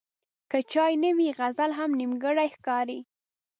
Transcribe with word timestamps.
که 0.51 0.59
چای 0.71 0.93
نه 1.03 1.11
وي، 1.17 1.29
غزل 1.39 1.71
هم 1.79 1.89
نیمګړی 1.99 2.47
ښکاري. 2.55 2.99